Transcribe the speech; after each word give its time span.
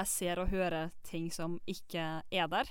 jeg 0.00 0.10
ser 0.10 0.40
og 0.42 0.50
hører 0.52 0.90
ting 1.06 1.30
som 1.32 1.58
ikke 1.68 2.04
er 2.24 2.50
der. 2.50 2.70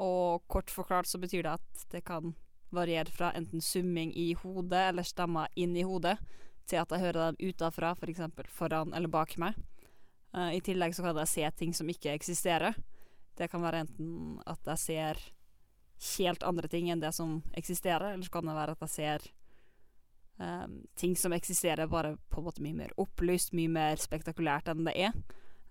Og 0.00 0.42
kort 0.50 0.72
forklart 0.72 1.08
så 1.08 1.20
betyr 1.20 1.44
det 1.46 1.56
at 1.58 1.84
det 1.92 2.04
kan 2.08 2.34
variere 2.72 3.12
fra 3.12 3.32
enten 3.36 3.60
summing 3.60 4.14
i 4.16 4.32
hodet 4.34 4.88
eller 4.88 5.04
stemmer 5.04 5.52
inn 5.56 5.76
i 5.76 5.84
hodet, 5.84 6.16
til 6.66 6.80
at 6.80 6.94
jeg 6.94 7.02
hører 7.02 7.32
dem 7.32 7.50
utafra, 7.50 7.92
f.eks. 7.92 8.22
For 8.36 8.48
foran 8.62 8.94
eller 8.96 9.12
bak 9.12 9.36
meg. 9.40 9.58
Uh, 10.32 10.54
I 10.56 10.62
tillegg 10.64 10.94
så 10.96 11.04
kan 11.04 11.18
jeg 11.20 11.28
se 11.28 11.50
ting 11.58 11.74
som 11.76 11.90
ikke 11.92 12.14
eksisterer. 12.14 12.78
Det 13.36 13.50
kan 13.52 13.62
være 13.64 13.84
enten 13.84 14.40
at 14.48 14.72
jeg 14.72 14.80
ser 14.80 15.20
helt 16.16 16.42
andre 16.42 16.68
ting 16.68 16.88
enn 16.90 17.02
det 17.02 17.12
som 17.14 17.42
eksisterer, 17.56 18.14
eller 18.14 18.24
så 18.24 18.32
kan 18.32 18.48
det 18.48 18.56
være 18.56 18.74
at 18.74 18.84
jeg 18.86 18.94
ser 18.94 19.28
um, 20.40 20.80
ting 20.96 21.14
som 21.16 21.36
eksisterer, 21.36 21.90
bare 21.90 22.16
på 22.32 22.40
en 22.40 22.48
måte 22.48 22.64
mye 22.64 22.78
mer 22.80 22.96
opplyst, 23.00 23.52
mye 23.56 23.70
mer 23.70 24.00
spektakulært 24.00 24.72
enn 24.72 24.86
det 24.88 24.96
er. 24.96 25.12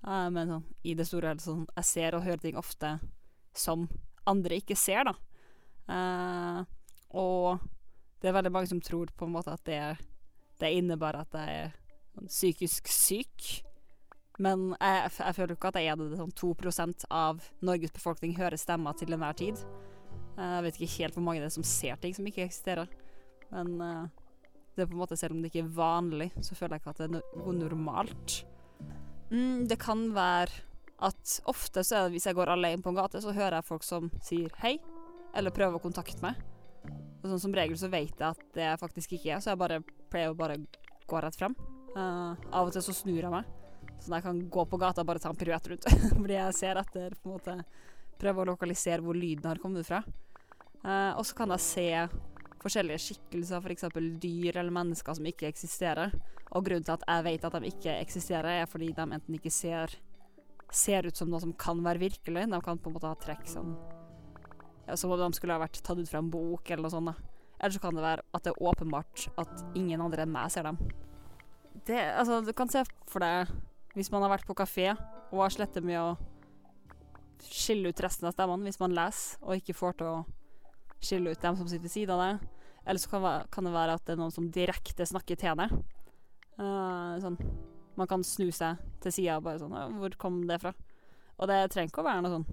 Uh, 0.01 0.29
men 0.33 0.49
sånn, 0.49 0.63
i 0.81 0.95
det 0.97 1.05
store 1.05 1.29
hele 1.29 1.43
sånn 1.43 1.65
Jeg 1.75 1.85
ser 1.85 2.15
og 2.17 2.23
hører 2.25 2.41
ting 2.41 2.55
ofte 2.57 2.95
som 3.53 3.83
andre 4.25 4.57
ikke 4.61 4.77
ser, 4.79 5.05
da. 5.09 5.13
Uh, 5.91 6.61
og 7.19 7.61
det 8.21 8.29
er 8.29 8.37
veldig 8.37 8.53
mange 8.53 8.69
som 8.71 8.79
tror 8.81 9.11
på 9.17 9.27
en 9.27 9.33
måte 9.33 9.53
at 9.53 9.63
det, 9.67 9.81
det 10.61 10.71
innebærer 10.77 11.25
at 11.25 11.37
jeg 11.37 11.59
er 11.65 11.75
sånn 12.15 12.31
psykisk 12.31 12.89
syk. 12.91 13.49
Men 14.41 14.71
jeg, 14.77 15.11
jeg 15.19 15.37
føler 15.37 15.55
ikke 15.57 15.71
at 15.73 15.79
jeg 15.81 15.91
er 15.91 15.99
det. 15.99 16.17
Sånn 16.21 16.33
2% 16.39 17.05
av 17.11 17.43
Norges 17.65 17.93
befolkning 17.93 18.37
hører 18.39 18.61
stemmer 18.61 18.95
til 18.97 19.13
enhver 19.13 19.37
tid. 19.37 19.59
Jeg 20.37 20.63
vet 20.65 20.79
ikke 20.79 20.95
helt 20.95 21.17
hvor 21.17 21.25
mange 21.25 21.43
det 21.43 21.49
er 21.49 21.57
som 21.57 21.67
ser 21.67 21.99
ting 22.01 22.15
som 22.15 22.29
ikke 22.29 22.45
eksisterer. 22.47 22.89
Men 23.51 23.75
det 24.75 24.85
er 24.85 24.89
på 24.89 24.95
en 24.95 25.01
måte 25.01 25.17
selv 25.19 25.35
om 25.35 25.41
det 25.43 25.51
ikke 25.51 25.65
er 25.65 25.75
vanlig, 25.75 26.29
så 26.39 26.55
føler 26.55 26.77
jeg 26.77 26.83
ikke 26.83 26.93
at 26.93 27.01
det 27.01 27.09
er 27.09 27.15
noe 27.41 27.57
normalt. 27.57 28.37
Mm, 29.31 29.67
det 29.67 29.79
kan 29.79 30.09
være 30.15 30.63
at 31.01 31.37
ofte 31.49 31.83
så 31.85 31.97
er 31.97 32.05
det 32.05 32.17
hvis 32.17 32.27
jeg 32.29 32.37
går 32.37 32.51
alene 32.53 32.83
på 32.83 32.91
en 32.91 32.99
gate, 32.99 33.21
så 33.23 33.33
hører 33.33 33.57
jeg 33.57 33.67
folk 33.67 33.85
som 33.85 34.09
sier 34.23 34.51
hei, 34.61 34.75
eller 35.37 35.55
prøver 35.55 35.79
å 35.79 35.83
kontakte 35.83 36.21
meg. 36.23 36.39
Og 37.21 37.29
sånn 37.29 37.41
Som 37.41 37.55
regel 37.55 37.77
så 37.77 37.89
vet 37.91 38.11
jeg 38.17 38.27
at 38.27 38.41
det 38.55 38.69
faktisk 38.81 39.15
ikke 39.15 39.35
er, 39.35 39.41
så 39.41 39.53
jeg 39.53 39.61
bare 39.61 39.81
pleier 40.11 40.33
å 40.33 40.37
bare 40.37 40.59
gå 41.07 41.21
rett 41.21 41.37
frem. 41.37 41.55
Uh, 41.95 42.35
av 42.51 42.67
og 42.67 42.73
til 42.73 42.83
så 42.85 42.95
snur 42.95 43.19
jeg 43.19 43.31
meg, 43.33 43.47
sånn 44.01 44.15
at 44.15 44.21
jeg 44.21 44.27
kan 44.27 44.41
gå 44.55 44.65
på 44.71 44.79
gata 44.81 45.03
og 45.03 45.09
bare 45.09 45.21
ta 45.23 45.31
en 45.31 45.39
piruett 45.39 45.71
rundt. 45.71 45.87
Fordi 46.21 46.37
jeg 46.37 46.57
ser 46.57 46.81
etter 46.81 47.17
på 47.17 47.29
en 47.29 47.39
måte 47.39 47.61
Prøver 48.21 48.43
å 48.43 48.51
lokalisere 48.51 49.01
hvor 49.01 49.17
lyden 49.17 49.47
har 49.49 49.57
kommet 49.57 49.87
fra. 49.87 50.03
Uh, 50.83 51.17
og 51.17 51.23
så 51.25 51.33
kan 51.39 51.49
jeg 51.55 51.63
se 51.65 51.85
forskjellige 52.61 53.01
skikkelser, 53.05 53.63
f.eks. 53.63 53.87
For 53.89 54.13
dyr 54.21 54.61
eller 54.61 54.73
mennesker 54.75 55.17
som 55.17 55.27
ikke 55.27 55.49
eksisterer. 55.49 56.13
Og 56.51 56.65
grunnen 56.67 56.85
til 56.85 56.95
at 56.95 57.05
jeg 57.07 57.25
vet 57.27 57.47
at 57.47 57.57
de 57.57 57.71
ikke 57.71 57.97
eksisterer, 57.97 58.61
er 58.61 58.69
fordi 58.69 58.91
de 58.95 59.05
enten 59.07 59.37
ikke 59.37 59.53
ser 59.53 59.97
ser 60.71 61.05
ut 61.07 61.17
som 61.17 61.29
noe 61.29 61.41
som 61.43 61.51
kan 61.59 61.81
være 61.83 62.01
virkelig. 62.07 62.47
De 62.47 62.61
kan 62.63 62.79
på 62.79 62.89
en 62.89 62.95
måte 62.95 63.09
ha 63.09 63.17
trekk 63.19 63.43
som 63.49 63.75
ja, 64.87 64.95
Som 64.97 65.11
om 65.11 65.19
de 65.19 65.29
skulle 65.37 65.53
ha 65.53 65.61
vært 65.61 65.81
tatt 65.83 65.99
ut 65.99 66.09
fra 66.09 66.21
en 66.23 66.31
bok 66.31 66.71
eller 66.71 66.87
noe 66.87 66.93
sånt. 66.93 67.11
Da. 67.11 67.31
Eller 67.61 67.75
så 67.75 67.81
kan 67.83 67.95
det 67.95 68.03
være 68.03 68.25
at 68.33 68.45
det 68.45 68.53
er 68.53 68.63
åpenbart 68.71 69.27
at 69.37 69.65
ingen 69.77 70.01
andre 70.01 70.25
enn 70.25 70.33
meg 70.33 70.49
ser 70.51 70.65
dem. 70.65 70.79
Det, 71.85 71.99
altså, 72.17 72.41
du 72.41 72.53
kan 72.57 72.71
se 72.71 72.83
for 73.09 73.23
deg 73.23 73.51
hvis 73.95 74.11
man 74.11 74.23
har 74.23 74.31
vært 74.33 74.47
på 74.47 74.55
kafé 74.57 74.91
og 74.93 75.43
har 75.43 75.53
slettet 75.53 75.85
med 75.85 75.99
å 75.99 76.15
skille 77.41 77.91
ut 77.91 78.03
resten 78.03 78.27
av 78.29 78.35
stemmene 78.35 78.67
hvis 78.67 78.79
man 78.79 78.93
leser 78.95 79.41
og 79.41 79.59
ikke 79.59 79.75
får 79.75 79.97
til 79.99 80.09
å 80.09 80.17
skille 81.01 81.33
ut 81.33 81.41
dem 81.41 81.57
som 81.57 81.67
sitter 81.69 81.87
ved 81.87 81.93
siden 81.93 82.15
av 82.15 82.23
deg. 82.23 82.47
Eller 82.85 83.01
så 83.01 83.11
kan, 83.51 83.67
det 83.67 83.73
være 83.73 83.97
at 83.97 84.05
det 84.07 84.15
er 84.15 84.21
noen 84.21 84.33
som 84.33 84.49
direkte 84.53 85.05
snakker 85.05 85.37
til 85.39 85.59
deg. 85.59 85.75
Uh, 86.61 87.17
sånn 87.21 87.37
man 87.99 88.07
kan 88.07 88.23
snu 88.23 88.47
seg 88.55 88.79
til 89.03 89.13
sida 89.13 89.37
og 89.39 89.45
bare 89.45 89.59
sånn 89.59 89.73
Hvor 89.99 90.15
kom 90.19 90.41
det 90.49 90.61
fra? 90.61 90.71
Og 91.41 91.49
det 91.49 91.57
trenger 91.73 91.91
ikke 91.91 92.03
å 92.03 92.07
være 92.07 92.23
noe 92.23 92.35
sånn 92.37 92.47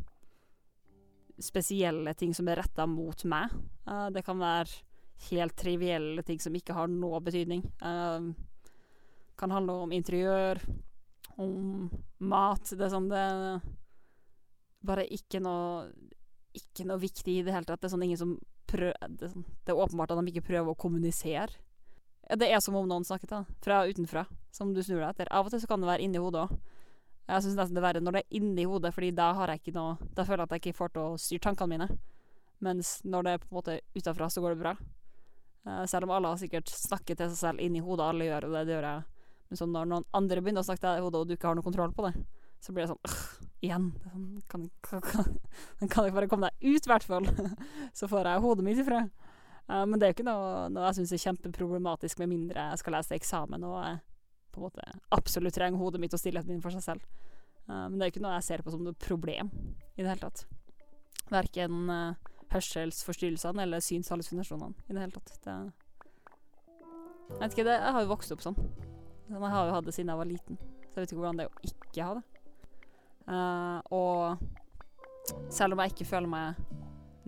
spesielle 1.38 2.14
ting 2.18 2.32
som 2.34 2.48
er 2.50 2.58
retta 2.58 2.86
mot 2.90 3.22
meg. 3.30 3.52
Uh, 3.86 4.08
det 4.10 4.24
kan 4.26 4.40
være 4.40 4.82
helt 5.28 5.54
trivielle 5.58 6.24
ting 6.26 6.40
som 6.42 6.54
ikke 6.54 6.74
har 6.74 6.90
noe 6.90 7.20
betydning. 7.22 7.62
Uh, 7.82 8.32
kan 9.38 9.54
handle 9.54 9.84
om 9.84 9.94
interiør, 9.94 10.58
om 11.38 11.86
mat. 12.18 12.72
Det 12.74 12.88
er 12.88 12.94
sånn 12.94 13.10
det 13.12 13.26
Bare 14.88 15.02
ikke 15.10 15.40
noe 15.42 15.88
Ikke 16.56 16.86
noe 16.88 17.00
viktig 17.02 17.38
i 17.38 17.44
det 17.44 17.52
hele 17.54 17.68
tatt. 17.68 17.80
Det 17.82 17.88
er 17.88 17.94
sånn 17.94 18.06
ingen 18.06 18.20
som 18.20 18.36
prøver 18.68 19.12
det, 19.20 19.30
sånn, 19.32 19.46
det 19.64 19.72
er 19.72 19.80
åpenbart 19.80 20.12
at 20.12 20.20
de 20.20 20.32
ikke 20.32 20.48
prøver 20.48 20.72
å 20.72 20.78
kommunisere. 20.78 21.60
Det 22.28 22.48
er 22.48 22.60
som 22.60 22.76
om 22.76 22.88
noen 22.88 23.06
snakket 23.08 23.30
da, 23.32 23.44
fra 23.64 23.84
utenfra, 23.88 24.26
som 24.52 24.74
du 24.76 24.82
snur 24.84 25.00
deg 25.00 25.14
etter. 25.14 25.30
Av 25.32 25.46
og 25.48 25.52
til 25.52 25.62
så 25.62 25.70
kan 25.70 25.80
det 25.80 25.88
være 25.88 26.04
inni 26.04 26.20
hodet 26.20 26.44
òg. 26.44 26.58
Jeg 27.28 27.44
syns 27.44 27.56
nesten 27.58 27.76
det 27.76 27.82
er 27.82 27.86
verre 27.86 28.00
når 28.00 28.16
det 28.16 28.20
er 28.22 28.36
inni 28.38 28.64
hodet, 28.64 28.94
Fordi 28.96 29.10
da 29.12 29.32
har 29.36 29.50
jeg 29.52 29.60
ikke 29.60 29.74
noe 29.74 29.98
Da 30.16 30.24
føler 30.24 30.40
jeg 30.40 30.48
at 30.48 30.52
jeg 30.54 30.62
ikke 30.62 30.78
får 30.78 30.92
til 30.94 31.02
å 31.02 31.18
styre 31.20 31.42
tankene 31.44 31.74
mine. 31.74 31.88
Mens 32.64 32.92
når 33.04 33.26
det 33.26 33.34
er 33.34 33.42
på 33.42 33.50
en 33.50 33.58
måte 33.58 33.74
utafra, 33.94 34.30
så 34.32 34.40
går 34.42 34.54
det 34.54 34.62
bra. 34.62 34.72
Uh, 35.68 35.84
selv 35.86 36.08
om 36.08 36.14
alle 36.16 36.32
har 36.32 36.40
sikkert 36.40 36.72
snakket 36.72 37.20
til 37.20 37.30
seg 37.34 37.38
selv 37.38 37.62
inni 37.62 37.82
hodet, 37.84 38.06
alle 38.08 38.30
gjør 38.30 38.48
det, 38.48 38.64
det 38.64 38.74
gjør 38.76 38.88
jeg. 38.88 39.04
Men 39.48 39.60
sånn 39.60 39.74
når 39.74 39.92
noen 39.92 40.08
andre 40.16 40.42
begynner 40.42 40.64
å 40.64 40.68
snakke 40.68 40.82
til 40.82 40.90
deg 40.90 41.02
i 41.02 41.04
hodet, 41.04 41.20
og 41.20 41.28
du 41.28 41.36
ikke 41.36 41.50
har 41.50 41.58
noe 41.58 41.66
kontroll 41.66 41.92
på 41.96 42.08
det, 42.08 42.14
så 42.64 42.74
blir 42.74 42.86
det 42.86 42.94
sånn 42.94 43.04
øh, 43.08 43.47
igjen. 43.64 43.88
Det 44.02 44.12
sånn, 44.12 44.26
kan, 44.50 44.66
kan, 44.84 45.02
kan, 45.04 45.30
kan, 45.92 46.06
ikke 46.06 46.18
bare 46.20 46.30
komme 46.30 46.50
deg 46.50 46.74
ut, 46.74 46.84
i 46.86 46.92
hvert 46.92 47.06
fall. 47.06 47.28
så 47.98 48.10
får 48.10 48.30
jeg 48.30 48.44
hodet 48.44 48.66
mitt 48.66 48.82
ifra. 48.82 49.04
Uh, 49.68 49.84
men 49.84 49.98
det 49.98 50.06
er 50.06 50.12
jo 50.12 50.18
ikke 50.18 50.28
noe, 50.28 50.68
noe 50.72 50.86
jeg 50.88 51.00
syns 51.00 51.14
er 51.16 51.24
kjempeproblematisk, 51.26 52.20
med 52.22 52.32
mindre 52.32 52.70
jeg 52.70 52.82
skal 52.82 52.96
lese 52.96 53.16
eksamen 53.18 53.66
og 53.68 53.76
jeg 53.82 53.98
på 54.48 54.62
en 54.62 54.64
måte 54.64 54.86
absolutt 55.12 55.58
trenger 55.58 55.80
hodet 55.82 56.00
mitt 56.00 56.14
og 56.16 56.22
stillheten 56.22 56.54
min 56.54 56.62
for 56.64 56.74
seg 56.74 56.86
selv. 56.86 57.04
Uh, 57.68 57.84
men 57.88 57.98
det 57.98 58.06
er 58.06 58.10
jo 58.10 58.16
ikke 58.16 58.24
noe 58.24 58.38
jeg 58.38 58.48
ser 58.48 58.64
på 58.64 58.72
som 58.72 58.86
noe 58.86 58.96
problem 58.96 59.52
i 59.96 60.00
det 60.00 60.08
hele 60.08 60.22
tatt. 60.22 60.46
Verken 61.28 61.92
uh, 61.92 62.32
hørselsforstyrrelsene 62.54 63.66
eller 63.66 63.84
synshallusinasjonene 63.84 64.88
i 64.88 64.96
det 64.96 65.04
hele 65.04 65.18
tatt. 65.18 65.36
Det, 65.44 65.58
jeg 67.28 67.42
vet 67.42 67.54
ikke, 67.58 67.68
det, 67.68 67.76
jeg 67.76 67.94
har 67.98 68.04
jo 68.04 68.12
vokst 68.14 68.32
opp 68.32 68.44
sånn. 68.44 68.56
sånn. 68.56 69.44
Jeg 69.44 69.52
har 69.52 69.68
jo 69.68 69.76
hatt 69.76 69.84
det 69.84 69.92
siden 69.92 70.14
jeg 70.14 70.20
var 70.22 70.28
liten, 70.30 70.60
så 70.88 70.96
jeg 70.96 71.02
vet 71.02 71.12
ikke 71.12 71.20
hvordan 71.20 71.40
det 71.40 71.44
er 71.44 71.52
å 71.52 71.68
ikke 71.68 72.06
ha 72.06 72.14
det. 72.16 72.37
Og 73.28 74.38
selv 75.52 75.74
om 75.74 75.82
jeg 75.82 75.92
ikke 75.92 76.08
føler 76.08 76.30
meg 76.32 76.60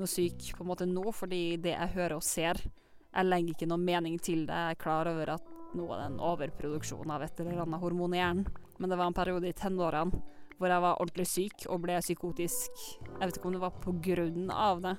noe 0.00 0.08
syk 0.08 0.50
på 0.56 0.64
en 0.64 0.70
måte 0.70 0.88
nå, 0.88 1.04
fordi 1.12 1.58
det 1.60 1.74
jeg 1.74 1.94
hører 1.96 2.16
og 2.16 2.24
ser 2.24 2.62
Jeg 3.10 3.26
legger 3.26 3.56
ikke 3.56 3.66
noe 3.66 3.82
mening 3.82 4.20
til 4.22 4.44
det. 4.46 4.54
Jeg 4.54 4.76
er 4.76 4.78
klar 4.78 5.08
over 5.10 5.32
at 5.34 5.46
nå 5.74 5.86
er 5.90 5.98
det 5.98 6.04
en 6.12 6.20
overproduksjon 6.22 7.10
av 7.10 7.24
et 7.24 7.40
eller 7.42 7.64
annet 7.64 7.82
hormon 7.82 8.14
i 8.14 8.20
hjernen. 8.20 8.46
Men 8.78 8.92
det 8.92 8.98
var 9.00 9.10
en 9.10 9.16
periode 9.16 9.50
i 9.50 9.56
tenårene 9.56 10.20
hvor 10.60 10.70
jeg 10.70 10.84
var 10.84 11.00
ordentlig 11.00 11.26
syk 11.26 11.64
og 11.72 11.80
ble 11.82 11.96
psykotisk. 12.04 12.80
Jeg 13.02 13.18
vet 13.18 13.38
ikke 13.38 13.48
om 13.48 13.56
det 13.56 13.62
var 13.62 13.78
på 13.82 13.94
grunn 14.04 14.50
av 14.52 14.82
det, 14.84 14.94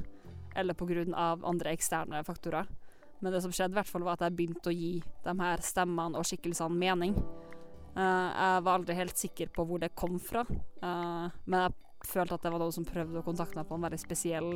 eller 0.57 0.75
på 0.75 0.87
grunn 0.89 1.13
av 1.15 1.45
andre 1.47 1.71
eksterne 1.75 2.23
faktorer. 2.27 2.67
Men 3.21 3.31
det 3.31 3.43
som 3.43 3.53
skjedde, 3.53 3.75
i 3.75 3.77
hvert 3.77 3.91
fall 3.91 4.03
var 4.07 4.17
at 4.17 4.25
jeg 4.25 4.35
begynte 4.39 4.71
å 4.71 4.75
gi 4.75 4.95
de 4.99 5.35
her 5.39 5.61
stemmene 5.63 6.17
og 6.17 6.25
skikkelsene 6.25 6.73
mening. 6.81 7.13
Uh, 7.91 8.29
jeg 8.31 8.65
var 8.65 8.77
aldri 8.77 8.95
helt 8.95 9.19
sikker 9.19 9.49
på 9.51 9.65
hvor 9.67 9.81
det 9.81 9.91
kom 9.99 10.19
fra, 10.23 10.45
uh, 10.47 11.25
men 11.45 11.57
jeg 11.65 12.07
følte 12.07 12.37
at 12.37 12.45
det 12.45 12.51
var 12.53 12.61
noen 12.63 12.75
som 12.75 12.87
prøvde 12.87 13.19
å 13.19 13.25
kontakte 13.25 13.59
meg 13.59 13.67
på 13.67 13.77
en 13.77 13.83
veldig 13.85 13.99
spesiell 14.01 14.53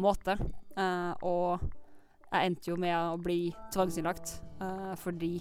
måte. 0.00 0.36
Uh, 0.76 1.12
og 1.24 1.64
jeg 2.30 2.50
endte 2.50 2.70
jo 2.70 2.76
med 2.78 2.94
å 2.94 3.16
bli 3.18 3.48
tvangsinnlagt 3.74 4.36
fordi 5.00 5.40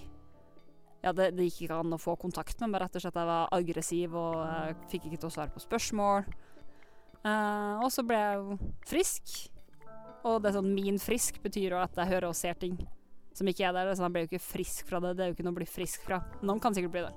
ja, 1.03 1.12
det, 1.13 1.34
det, 1.35 1.46
gikk 1.47 1.66
ikke 1.66 1.79
an 1.84 1.96
å 1.96 2.00
få 2.02 2.16
kontakt 2.19 2.59
med 2.63 2.74
meg, 2.74 2.81
rett 2.84 2.96
og 2.97 3.03
slett. 3.03 3.19
Jeg 3.19 3.29
var 3.29 3.53
aggressiv 3.56 4.16
og 4.19 4.40
jeg 4.41 4.78
fikk 4.94 5.08
ikke 5.08 5.19
til 5.19 5.29
å 5.29 5.34
svare 5.35 5.53
på 5.53 5.63
spørsmål. 5.63 6.28
Uh, 7.24 7.79
og 7.84 7.90
så 7.91 8.03
ble 8.08 8.19
jeg 8.19 8.40
jo 8.40 8.58
frisk. 8.88 9.35
Og 10.28 10.40
det 10.41 10.50
er 10.50 10.58
sånn 10.58 10.74
min 10.75 11.00
frisk 11.00 11.40
betyr 11.44 11.75
jo 11.75 11.81
at 11.84 11.96
jeg 12.00 12.12
hører 12.12 12.31
og 12.31 12.38
ser 12.38 12.58
ting 12.59 12.75
som 13.38 13.50
ikke 13.50 13.67
er 13.67 13.75
der. 13.75 13.91
Så 13.95 14.06
jeg 14.06 14.16
blir 14.16 14.25
jo 14.25 14.31
ikke 14.31 14.47
frisk 14.47 14.90
fra 14.90 15.01
det. 15.03 15.16
Det 15.17 15.25
er 15.25 15.31
jo 15.31 15.38
ikke 15.38 15.47
noe 15.47 15.56
å 15.56 15.59
bli 15.59 15.69
frisk 15.69 16.06
fra. 16.07 16.22
Noen 16.41 16.62
kan 16.63 16.75
sikkert 16.75 16.95
bli 16.95 17.06
det, 17.07 17.13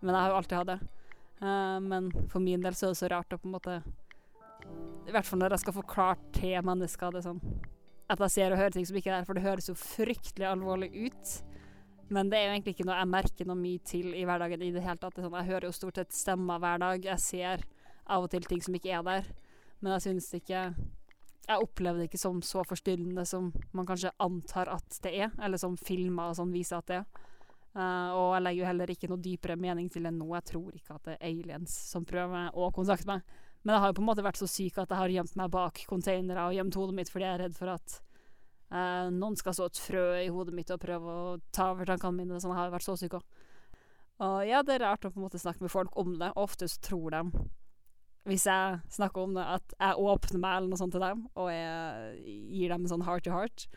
men 0.00 0.14
jeg 0.14 0.20
har 0.20 0.34
jo 0.34 0.38
alltid 0.42 0.58
hatt 0.60 0.72
det. 0.74 0.78
Uh, 1.38 1.78
men 1.84 2.10
for 2.32 2.42
min 2.42 2.62
del 2.64 2.74
så 2.74 2.88
er 2.88 2.94
det 2.94 3.00
så 3.00 3.10
rart 3.12 3.34
å 3.34 3.38
på 3.38 3.46
en 3.46 3.54
måte 3.54 3.78
i 5.08 5.12
hvert 5.14 5.24
fall 5.24 5.38
når 5.40 5.54
jeg 5.54 5.62
skal 5.62 5.76
forklare 5.76 6.32
til 6.34 6.56
mennesker 6.66 7.12
det 7.14 7.22
sånn 7.24 7.38
at 8.08 8.20
jeg 8.24 8.32
ser 8.34 8.54
og 8.54 8.60
hører 8.60 8.74
ting 8.74 8.86
som 8.88 8.96
ikke 8.98 9.10
er 9.12 9.20
der, 9.20 9.26
for 9.28 9.36
det 9.36 9.44
høres 9.44 9.68
jo 9.68 9.74
fryktelig 9.76 10.46
alvorlig 10.48 10.88
ut. 10.96 11.32
Men 12.08 12.30
det 12.32 12.38
er 12.38 12.46
jo 12.46 12.52
egentlig 12.54 12.72
ikke 12.76 12.86
noe 12.88 12.96
jeg 12.96 13.10
merker 13.12 13.48
noe 13.48 13.60
mye 13.60 13.82
til 13.84 14.14
i 14.16 14.22
hverdagen 14.24 14.64
i 14.64 14.70
det 14.72 14.84
hele 14.84 14.96
tatt. 15.00 15.12
Det 15.16 15.24
sånn, 15.26 15.36
jeg 15.36 15.50
hører 15.50 15.68
jo 15.68 15.74
stort 15.76 16.00
sett 16.00 16.16
stemmer 16.16 16.62
hver 16.62 16.80
dag. 16.80 17.04
Jeg 17.04 17.20
ser 17.20 17.64
av 18.08 18.24
og 18.24 18.32
til 18.32 18.48
ting 18.48 18.62
som 18.64 18.78
ikke 18.78 18.94
er 18.96 19.04
der. 19.04 19.28
Men 19.84 19.94
jeg 19.96 20.06
syns 20.06 20.30
ikke 20.38 20.62
Jeg 21.46 21.64
opplever 21.64 22.02
det 22.02 22.10
ikke 22.10 22.20
som 22.20 22.42
så 22.44 22.64
forstyrrende 22.66 23.24
som 23.28 23.52
man 23.76 23.86
kanskje 23.88 24.12
antar 24.20 24.68
at 24.72 24.98
det 25.04 25.14
er, 25.16 25.30
eller 25.40 25.60
som 25.60 25.78
filmer 25.80 26.32
og 26.32 26.38
sånn 26.40 26.52
viser 26.52 26.82
at 26.82 26.90
det 26.90 26.98
er. 27.00 27.26
Uh, 27.78 28.10
og 28.16 28.30
jeg 28.34 28.42
legger 28.42 28.60
jo 28.62 28.68
heller 28.68 28.90
ikke 28.90 29.08
noe 29.10 29.22
dypere 29.22 29.56
mening 29.60 29.90
til 29.92 30.08
det 30.08 30.12
nå. 30.16 30.26
Jeg 30.34 30.48
tror 30.50 30.74
ikke 30.74 30.96
at 30.96 31.04
det 31.06 31.14
er 31.14 31.28
aliens 31.28 31.74
som 31.92 32.06
prøver 32.08 32.50
å 32.56 32.70
kontakte 32.74 33.08
meg. 33.10 33.36
Men 33.62 33.74
jeg 33.74 33.82
har 33.82 33.90
jo 33.92 33.96
på 33.98 34.02
en 34.02 34.08
måte 34.08 34.24
vært 34.24 34.40
så 34.40 34.48
syk 34.50 34.80
at 34.82 34.92
jeg 34.92 34.98
har 34.98 35.14
gjemt 35.14 35.36
meg 35.38 35.50
bak 35.52 35.82
containere 35.90 36.46
og 36.48 36.56
gjemt 36.56 36.78
hodet 36.78 36.96
mitt 36.96 37.12
fordi 37.12 37.26
jeg 37.26 37.36
er 37.36 37.42
redd 37.44 37.56
for 37.58 37.72
at 37.74 37.98
uh, 38.72 39.06
noen 39.14 39.36
skal 39.38 39.56
så 39.56 39.68
et 39.68 39.82
frø 39.82 40.06
i 40.22 40.30
hodet 40.32 40.56
mitt 40.56 40.72
og 40.74 40.80
prøve 40.82 41.14
å 41.14 41.36
ta 41.54 41.70
over 41.74 41.88
tankene 41.92 42.22
mine. 42.22 42.40
Sånn, 42.42 42.54
jeg 42.54 42.62
har 42.64 42.74
vært 42.74 42.88
så 42.88 42.96
syk 42.98 43.18
òg. 43.20 43.38
Og 44.26 44.40
ja, 44.48 44.64
det 44.66 44.74
er 44.74 44.86
rart 44.88 45.06
å 45.06 45.12
på 45.12 45.20
en 45.20 45.28
måte 45.28 45.38
snakke 45.38 45.62
med 45.62 45.70
folk 45.70 45.94
om 46.00 46.16
det. 46.18 46.32
Ofte 46.40 46.66
så 46.70 46.80
tror 46.82 47.14
de, 47.14 47.44
hvis 48.26 48.46
jeg 48.48 48.80
snakker 48.92 49.24
om 49.24 49.36
det, 49.38 49.44
at 49.44 49.76
jeg 49.78 50.08
åpner 50.10 50.42
meg 50.42 50.56
eller 50.56 50.72
noe 50.72 50.80
sånt 50.80 50.92
til 50.96 51.04
dem, 51.04 51.22
og 51.38 51.48
jeg 51.52 52.40
gir 52.52 52.74
dem 52.74 52.88
sånn 52.90 53.06
heart 53.06 53.24
to 53.24 53.32
heart. 53.32 53.68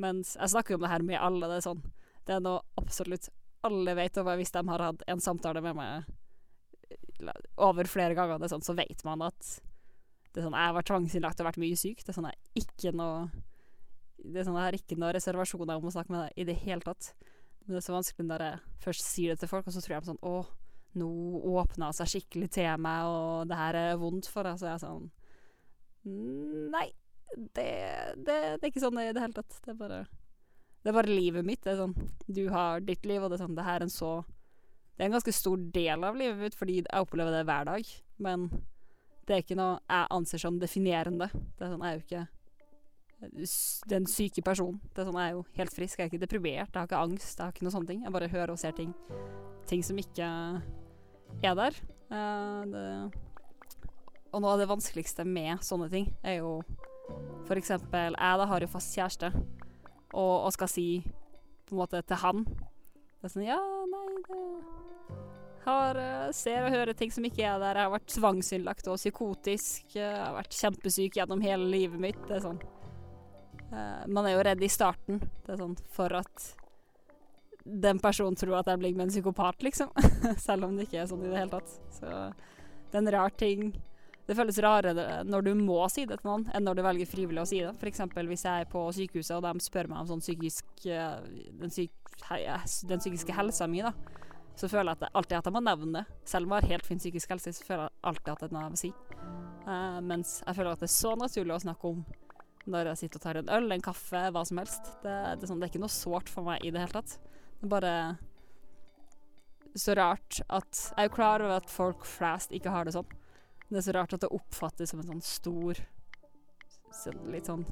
Mens 0.00 0.34
jeg 0.38 0.54
snakker 0.54 0.74
jo 0.74 0.80
om 0.80 0.86
det 0.86 0.90
her 0.94 1.04
med 1.04 1.20
alle. 1.20 1.50
Det 1.50 1.60
er 1.60 1.66
sånn 1.66 1.82
Det 2.26 2.36
er 2.36 2.42
noe 2.42 2.62
absolutt 2.80 3.28
alle 3.66 3.94
vet, 3.94 4.18
om 4.18 4.30
hvis 4.38 4.54
de 4.54 4.62
har 4.68 4.82
hatt 4.82 5.04
en 5.10 5.22
samtale 5.22 5.62
med 5.62 5.76
meg 5.78 6.10
over 7.62 7.86
flere 7.86 8.16
ganger, 8.18 8.40
det 8.40 8.48
er 8.48 8.54
sånn, 8.56 8.64
så 8.66 8.74
vet 8.74 9.04
man 9.06 9.22
at 9.22 9.50
det 10.32 10.40
er 10.40 10.46
sånn, 10.46 10.56
jeg 10.56 10.70
har 10.70 10.74
vært 10.74 10.88
tvangsinnlagt 10.88 11.42
og 11.42 11.46
vært 11.46 11.60
mye 11.60 11.76
syk. 11.78 12.00
Det 12.00 12.10
er 12.10 12.16
sånn, 12.16 12.30
jeg 12.30 12.64
ikke 12.64 12.94
noe 12.96 13.26
Det 14.22 14.38
er 14.38 14.46
sånn, 14.46 14.56
jeg 14.56 14.68
har 14.68 14.76
ikke 14.78 14.96
noen 14.96 15.14
reservasjoner 15.16 15.78
om 15.78 15.88
å 15.88 15.92
snakke 15.92 16.14
med 16.14 16.20
deg 16.24 16.42
i 16.42 16.46
det 16.46 16.54
hele 16.62 16.84
tatt. 16.86 17.10
Men 17.62 17.74
det 17.74 17.80
er 17.80 17.86
så 17.88 17.94
vanskelig 17.96 18.26
når 18.28 18.44
jeg 18.46 18.60
først 18.84 19.06
sier 19.06 19.32
det 19.32 19.42
til 19.42 19.50
folk, 19.50 19.66
og 19.66 19.74
så 19.74 19.82
tror 19.82 19.96
jeg 19.96 20.06
sånn 20.06 20.20
Å, 20.22 20.34
nå 20.98 21.08
åpna 21.56 21.90
seg 21.96 22.10
skikkelig 22.10 22.50
til 22.58 22.80
meg, 22.82 23.06
og 23.08 23.48
det 23.50 23.58
her 23.58 23.78
er 23.78 24.00
vondt 24.00 24.28
for 24.30 24.46
deg. 24.46 24.58
Så 24.60 24.68
jeg 24.68 24.76
er 24.76 24.82
sånn 24.82 25.10
Nei, 26.02 26.88
det, 27.36 27.68
det, 28.16 28.26
det, 28.26 28.58
er 28.58 28.70
ikke 28.72 28.82
sånn 28.82 28.98
i 28.98 29.12
det 29.14 29.22
hele 29.22 29.36
tatt. 29.36 29.56
Det 29.62 29.72
er 29.72 29.78
bare 29.78 30.02
Det 30.82 30.90
er 30.90 30.98
bare 30.98 31.14
livet 31.14 31.46
mitt. 31.46 31.62
Det 31.64 31.74
er 31.74 31.80
sånn 31.80 31.94
Du 32.26 32.44
har 32.52 32.82
ditt 32.84 33.06
liv, 33.08 33.22
og 33.22 33.30
det 33.30 33.38
er 33.38 33.44
sånn 33.46 33.56
Det 33.58 33.66
her 33.66 33.80
er 33.80 33.86
en 33.86 33.94
så 33.94 34.12
Det 34.26 35.04
er 35.04 35.08
en 35.08 35.16
ganske 35.16 35.34
stor 35.36 35.64
del 35.74 36.04
av 36.04 36.18
livet 36.18 36.42
mitt, 36.42 36.58
fordi 36.58 36.82
jeg 36.82 37.06
opplever 37.06 37.34
det 37.34 37.46
hver 37.48 37.70
dag. 37.70 37.96
Men 38.22 38.50
det 39.22 39.34
er 39.34 39.44
ikke 39.44 39.58
noe 39.58 39.78
jeg 39.78 40.14
anser 40.18 40.42
som 40.42 40.58
definerende. 40.60 41.30
Det 41.30 41.66
er 41.66 41.74
sånn 41.74 41.86
Jeg 41.86 41.92
er 41.92 42.00
jo 42.00 42.06
ikke 42.06 42.28
den 43.86 44.06
syke 44.10 44.42
personen. 44.42 44.80
Det 44.90 45.02
er 45.02 45.06
sånn, 45.06 45.18
Jeg 45.20 45.30
er 45.30 45.36
jo 45.36 45.44
helt 45.54 45.74
frisk, 45.74 45.98
jeg 45.98 46.04
er 46.04 46.10
ikke 46.10 46.24
deprimert, 46.24 46.72
jeg 46.72 46.80
har 46.80 46.88
ikke 46.88 47.02
angst, 47.06 47.38
jeg 47.38 47.44
har 47.44 47.52
ikke 47.54 47.66
noe 47.66 47.74
sånne 47.74 47.90
ting. 47.92 48.02
Jeg 48.02 48.12
bare 48.12 48.28
hører 48.28 48.50
og 48.50 48.58
ser 48.58 48.74
ting. 48.74 48.94
Ting 49.70 49.84
som 49.86 49.98
ikke 49.98 50.26
er 51.42 51.56
der. 51.58 51.78
Uh, 52.12 52.62
det 52.68 52.86
og 54.32 54.40
noe 54.40 54.54
av 54.54 54.62
det 54.62 54.68
vanskeligste 54.70 55.26
med 55.28 55.60
sånne 55.64 55.90
ting 55.92 56.06
er 56.24 56.38
jo 56.40 56.52
eksempel 57.52 58.14
Jeg 58.16 58.36
da 58.40 58.46
har 58.48 58.64
jo 58.64 58.68
fast 58.72 58.94
kjæreste, 58.96 59.28
og, 60.16 60.46
og 60.46 60.52
skal 60.54 60.70
si 60.72 60.86
på 61.68 61.74
en 61.74 61.82
måte 61.82 62.00
til 62.08 62.20
han 62.22 62.46
Det 62.46 63.26
er 63.28 63.32
sånn 63.34 63.44
Ja, 63.44 63.58
nei, 63.90 64.06
det 64.28 64.38
har, 65.62 66.00
uh, 66.00 66.30
ser 66.34 66.64
og 66.64 66.72
hører 66.74 66.96
ting 66.98 67.12
som 67.14 67.22
ikke 67.22 67.44
er 67.46 67.60
der. 67.62 67.78
Jeg 67.78 67.86
har 67.86 67.92
vært 67.92 68.08
tvangsinnlagt 68.10 68.88
og 68.90 68.96
psykotisk. 68.98 69.92
Jeg 69.94 70.16
har 70.16 70.32
vært 70.34 70.56
kjempesyk 70.58 71.20
gjennom 71.20 71.44
hele 71.44 71.68
livet 71.70 72.02
mitt. 72.02 72.18
Det 72.26 72.40
er 72.40 72.42
sånn 72.48 72.58
man 74.10 74.26
er 74.26 74.34
jo 74.34 74.42
redd 74.44 74.64
i 74.66 74.68
starten. 74.68 75.20
Det 75.46 75.54
er 75.54 75.60
sånn 75.62 75.76
for 75.94 76.12
at 76.18 76.48
den 77.64 78.00
personen 78.02 78.36
tror 78.38 78.58
at 78.60 78.68
jeg 78.70 78.80
blir 78.80 78.96
med 78.96 79.06
en 79.06 79.14
psykopat, 79.14 79.62
liksom. 79.62 79.90
Selv 80.46 80.66
om 80.66 80.76
det 80.76 80.88
ikke 80.88 81.02
er 81.02 81.08
sånn 81.10 81.24
i 81.24 81.30
det 81.30 81.38
hele 81.38 81.54
tatt. 81.54 81.74
Så 81.94 82.06
det 82.92 82.98
er 82.98 83.02
en 83.02 83.12
rar 83.14 83.34
ting. 83.38 83.72
Det 84.26 84.36
føles 84.38 84.58
rarere 84.62 85.22
når 85.26 85.46
du 85.48 85.52
må 85.58 85.80
si 85.90 86.04
det 86.06 86.20
til 86.20 86.30
noen, 86.30 86.46
enn 86.54 86.66
når 86.66 86.78
du 86.78 86.82
velger 86.86 87.10
frivillig 87.10 87.42
å 87.42 87.48
si 87.48 87.60
det. 87.62 87.72
F.eks. 87.74 88.04
hvis 88.14 88.46
jeg 88.46 88.64
er 88.64 88.70
på 88.70 88.84
sykehuset 88.94 89.34
og 89.38 89.46
de 89.46 89.64
spør 89.64 89.90
meg 89.90 90.02
om 90.02 90.10
sånn 90.12 90.22
psykisk 90.22 90.86
uh, 90.86 91.18
den, 91.58 91.74
syk, 91.74 91.94
den, 92.28 93.02
psykiske 93.02 93.34
helsa 93.36 93.66
mi, 93.70 93.82
da. 93.84 93.94
Så 94.58 94.68
føler 94.68 94.92
jeg 94.92 94.98
at 94.98 95.04
det 95.06 95.12
alltid 95.16 95.38
at 95.38 95.48
jeg 95.48 95.56
må 95.56 95.62
nevne 95.64 96.02
det. 96.02 96.18
Selv 96.28 96.46
om 96.46 96.54
jeg 96.54 96.64
har 96.64 96.74
helt 96.76 96.86
fin 96.86 97.00
psykisk 97.00 97.34
helse, 97.34 97.54
så 97.56 97.66
føler 97.66 97.88
jeg 97.88 98.04
alltid 98.12 98.32
at 98.34 98.42
det 98.44 98.48
er 98.48 98.56
noe 98.56 98.64
jeg 98.66 98.74
må 98.74 98.82
si. 98.82 98.92
Uh, 99.62 99.98
mens 100.06 100.34
jeg 100.42 100.58
føler 100.58 100.74
at 100.74 100.84
det 100.84 100.90
er 100.90 100.94
så 100.96 101.14
naturlig 101.18 101.56
å 101.56 101.62
snakke 101.66 101.94
om 101.94 102.04
når 102.72 102.92
jeg 102.92 103.00
sitter 103.00 103.18
og 103.18 103.24
tar 103.24 103.38
en 103.40 103.52
øl, 103.56 103.72
en 103.74 103.82
kaffe, 103.82 104.22
hva 104.30 104.44
som 104.46 104.60
helst. 104.62 104.92
Det, 105.02 105.10
det, 105.10 105.42
er, 105.42 105.48
sånn, 105.50 105.58
det 105.58 105.66
er 105.66 105.72
ikke 105.72 105.82
noe 105.82 105.92
sårt 105.92 106.30
for 106.30 106.46
meg 106.46 106.62
i 106.62 106.70
det 106.70 106.84
hele 106.84 107.00
tatt. 107.00 107.16
Det 107.62 107.68
er 107.68 107.70
bare 107.78 107.96
så 109.78 109.94
rart 109.94 110.40
at 110.50 110.78
Jeg 110.90 110.98
er 110.98 111.06
jo 111.06 111.14
klar 111.14 111.42
over 111.44 111.60
at 111.60 111.70
folk 111.70 112.02
flest 112.04 112.50
ikke 112.50 112.72
har 112.74 112.84
det 112.84 112.96
sånn. 112.96 113.06
Det 113.68 113.78
er 113.78 113.84
så 113.86 113.94
rart 113.94 114.14
at 114.16 114.24
det 114.24 114.32
oppfattes 114.34 114.90
som 114.90 114.98
en 114.98 115.06
sånn 115.12 115.22
stor 115.22 115.78
Litt 117.30 117.46
sånn 117.46 117.62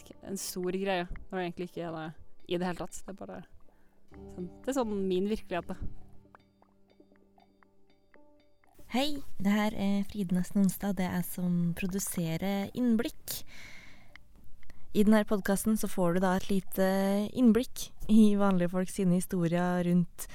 ikke, 0.00 0.16
En 0.24 0.40
stor 0.40 0.72
greie, 0.72 1.04
når 1.28 1.36
det 1.36 1.44
egentlig 1.44 1.68
ikke 1.68 1.84
er 1.90 1.92
det 1.98 2.06
i 2.48 2.56
det 2.56 2.70
hele 2.70 2.80
tatt. 2.80 2.96
Det 3.04 3.12
er 3.12 3.20
bare 3.20 3.36
sånn, 4.32 4.48
Det 4.64 4.72
er 4.72 4.78
sånn 4.80 4.96
min 5.12 5.28
virkelighet, 5.28 5.68
da. 5.68 5.76
Hei, 8.96 9.20
det 9.44 9.52
her 9.52 9.76
er 9.76 10.08
Fride 10.08 10.38
Nesten 10.38 10.64
Onsdag. 10.64 10.96
Det 10.96 11.04
er 11.04 11.18
jeg 11.18 11.28
som 11.34 11.54
produserer 11.76 12.72
Innblikk. 12.72 13.42
I 14.94 15.02
denne 15.02 15.24
podkasten 15.26 15.74
så 15.78 15.88
får 15.90 16.14
du 16.14 16.22
da 16.22 16.36
et 16.38 16.46
lite 16.52 16.84
innblikk 17.34 17.88
i 18.12 18.36
vanlige 18.38 18.70
folk 18.70 18.92
sine 18.92 19.18
historier 19.18 19.82
rundt 19.88 20.28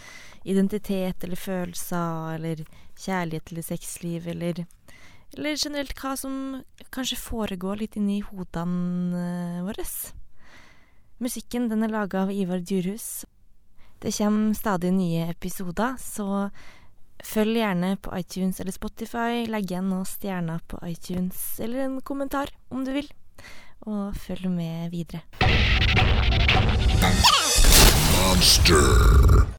identitet 0.44 1.24
eller 1.24 1.40
følelser 1.40 2.36
eller 2.36 2.64
kjærlighet 3.00 3.54
eller 3.54 3.66
sexliv 3.66 4.28
eller 4.28 4.66
eller 5.38 5.60
generelt 5.62 5.94
hva 6.02 6.16
som 6.18 6.34
kanskje 6.90 7.20
foregår 7.22 7.84
litt 7.84 7.96
inni 8.00 8.18
hodene 8.26 9.20
eh, 9.20 9.60
våre. 9.62 9.86
Musikken 11.22 11.68
den 11.70 11.86
er 11.86 11.94
laga 11.94 12.24
av 12.24 12.34
Ivar 12.34 12.64
Djurhus. 12.66 13.28
Det 14.02 14.16
kommer 14.18 14.58
stadig 14.58 14.92
nye 14.96 15.30
episoder, 15.30 15.96
så 16.02 16.50
Følg 17.20 17.58
gjerne 17.60 17.98
på 18.00 18.14
iTunes 18.16 18.62
eller 18.62 18.72
Spotify. 18.72 19.44
Legg 19.52 19.68
igjen 19.68 19.90
noen 19.92 20.08
stjerner 20.08 20.62
på 20.72 20.80
iTunes, 20.88 21.60
eller 21.60 21.84
en 21.84 21.98
kommentar 22.00 22.54
om 22.72 22.86
du 22.88 22.94
vil. 22.96 23.10
Og 23.82 24.16
følg 24.16 24.52
med 24.52 24.90
videre. 24.90 25.22
Monster. 28.16 29.50